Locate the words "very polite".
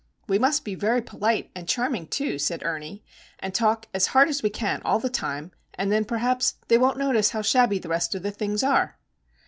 0.73-1.51